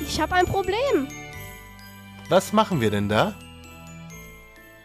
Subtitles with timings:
[0.00, 1.06] Ich habe ein Problem.
[2.28, 3.34] Was machen wir denn da?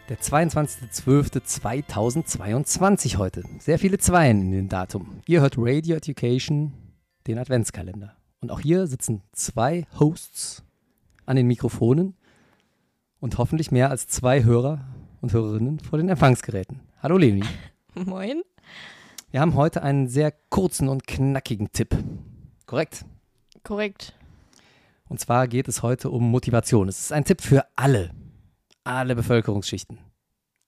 [0.08, 3.42] Der 22.12.2022 heute.
[3.58, 5.20] Sehr viele Zweien in dem Datum.
[5.26, 6.72] Ihr hört Radio Education,
[7.26, 8.16] den Adventskalender.
[8.40, 10.62] Und auch hier sitzen zwei Hosts
[11.24, 12.14] an den Mikrofonen
[13.18, 14.84] und hoffentlich mehr als zwei Hörer
[15.22, 16.80] und Hörerinnen vor den Empfangsgeräten.
[17.02, 17.44] Hallo Leonie.
[17.94, 18.42] Moin.
[19.30, 21.96] Wir haben heute einen sehr kurzen und knackigen Tipp.
[22.66, 23.06] Korrekt?
[23.64, 24.14] Korrekt.
[25.08, 26.88] Und zwar geht es heute um Motivation.
[26.88, 28.10] Es ist ein Tipp für alle,
[28.84, 29.98] alle Bevölkerungsschichten,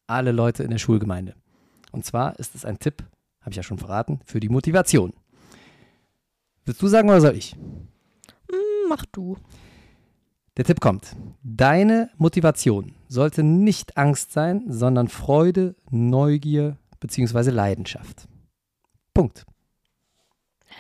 [0.07, 1.35] alle Leute in der Schulgemeinde.
[1.93, 3.03] Und zwar ist es ein Tipp,
[3.41, 5.13] habe ich ja schon verraten, für die Motivation.
[6.65, 7.55] Willst du sagen oder soll ich?
[7.55, 9.37] Hm, mach du.
[10.57, 11.17] Der Tipp kommt.
[11.43, 17.51] Deine Motivation sollte nicht Angst sein, sondern Freude, Neugier bzw.
[17.51, 18.29] Leidenschaft.
[19.15, 19.47] Punkt.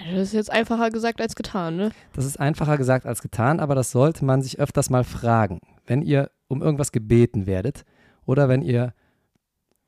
[0.04, 1.91] Das ist jetzt einfacher gesagt als getan, ne?
[2.12, 5.60] Das ist einfacher gesagt als getan, aber das sollte man sich öfters mal fragen.
[5.86, 7.84] Wenn ihr um irgendwas gebeten werdet
[8.24, 8.94] oder wenn ihr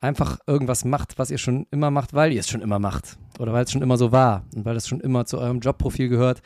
[0.01, 3.53] einfach irgendwas macht, was ihr schon immer macht, weil ihr es schon immer macht oder
[3.53, 6.43] weil es schon immer so war und weil es schon immer zu eurem Jobprofil gehört,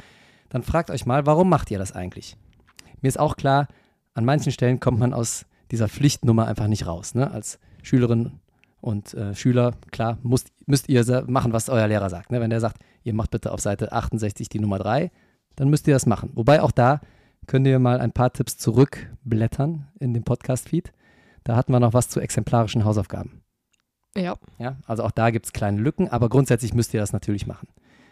[0.48, 2.36] dann fragt euch mal, warum macht ihr das eigentlich?
[3.00, 3.68] Mir ist auch klar,
[4.14, 7.14] an manchen Stellen kommt man aus dieser Pflichtnummer einfach nicht raus.
[7.14, 7.30] Ne?
[7.30, 8.40] Als Schülerin
[8.84, 12.30] und äh, Schüler, klar, müsst, müsst ihr machen, was euer Lehrer sagt.
[12.30, 12.40] Ne?
[12.40, 15.10] Wenn der sagt, ihr macht bitte auf Seite 68 die Nummer 3,
[15.56, 16.30] dann müsst ihr das machen.
[16.34, 17.00] Wobei auch da
[17.46, 20.92] könnt ihr mal ein paar Tipps zurückblättern in dem Podcast-Feed.
[21.44, 23.40] Da hatten wir noch was zu exemplarischen Hausaufgaben.
[24.18, 24.36] Ja.
[24.58, 27.68] Ja, also auch da gibt es kleine Lücken, aber grundsätzlich müsst ihr das natürlich machen.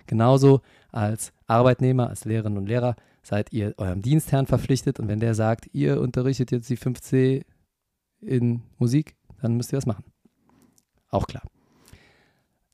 [0.07, 5.35] Genauso als Arbeitnehmer, als Lehrerinnen und Lehrer seid ihr eurem Dienstherrn verpflichtet und wenn der
[5.35, 7.45] sagt, ihr unterrichtet jetzt die 5C
[8.21, 10.05] in Musik, dann müsst ihr das machen.
[11.13, 11.45] Auch klar.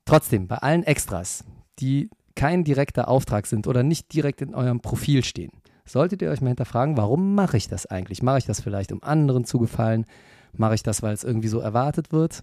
[0.07, 1.45] Trotzdem, bei allen Extras,
[1.81, 5.51] die kein direkter Auftrag sind oder nicht direkt in eurem Profil stehen,
[5.85, 8.23] solltet ihr euch mal hinterfragen, warum mache ich das eigentlich?
[8.23, 10.07] Mache ich das vielleicht, um anderen zu gefallen?
[10.53, 12.43] Mache ich das, weil es irgendwie so erwartet wird?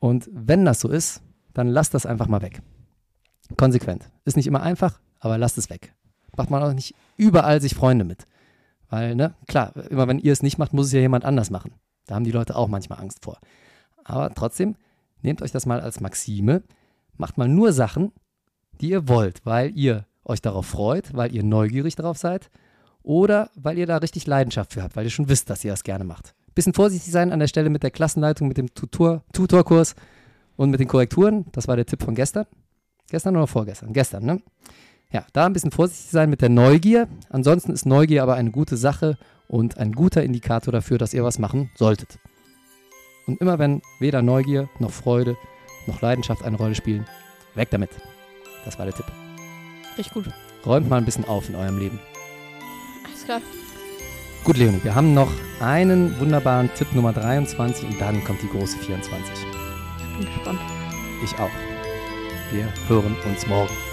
[0.00, 1.22] Und wenn das so ist,
[1.54, 2.60] dann lasst das einfach mal weg.
[3.56, 4.10] Konsequent.
[4.24, 5.94] Ist nicht immer einfach, aber lasst es weg.
[6.36, 8.24] Macht man auch nicht überall sich Freunde mit.
[8.88, 11.74] Weil, ne, klar, immer wenn ihr es nicht macht, muss es ja jemand anders machen.
[12.06, 13.38] Da haben die Leute auch manchmal Angst vor.
[14.04, 14.76] Aber trotzdem,
[15.22, 16.62] nehmt euch das mal als Maxime.
[17.16, 18.12] Macht mal nur Sachen,
[18.80, 22.50] die ihr wollt, weil ihr euch darauf freut, weil ihr neugierig darauf seid
[23.02, 25.82] oder weil ihr da richtig Leidenschaft für habt, weil ihr schon wisst, dass ihr das
[25.82, 26.34] gerne macht.
[26.54, 29.94] Bisschen vorsichtig sein an der Stelle mit der Klassenleitung, mit dem Tutor, Tutorkurs
[30.56, 31.46] und mit den Korrekturen.
[31.52, 32.46] Das war der Tipp von gestern.
[33.10, 33.92] Gestern oder vorgestern?
[33.92, 34.42] Gestern, ne?
[35.10, 37.08] Ja, da ein bisschen vorsichtig sein mit der Neugier.
[37.30, 41.38] Ansonsten ist Neugier aber eine gute Sache und ein guter Indikator dafür, dass ihr was
[41.38, 42.18] machen solltet.
[43.28, 45.36] Und immer wenn weder Neugier noch Freude
[45.86, 47.06] noch Leidenschaft eine Rolle spielen,
[47.54, 47.90] weg damit.
[48.64, 49.04] Das war der Tipp.
[49.96, 50.24] Richtig gut.
[50.64, 52.00] Räumt mal ein bisschen auf in eurem Leben.
[53.06, 53.40] Alles klar.
[54.44, 55.30] Gut, Leonie, wir haben noch
[55.60, 59.34] einen wunderbaren Tipp Nummer 23 und dann kommt die große 24.
[59.34, 60.60] Ich bin gespannt.
[61.22, 61.50] Ich auch.
[62.50, 63.87] Wir hören uns morgen.